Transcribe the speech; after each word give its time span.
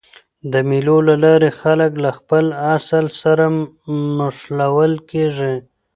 د 0.51 0.53
مېلو 0.69 0.97
له 1.07 1.15
لاري 1.23 1.51
خلک 1.61 1.91
له 2.03 2.11
خپل 2.17 2.45
اصل 2.75 3.05
سره 3.21 3.45
مښلول 4.17 4.93
کېږي. 5.11 5.55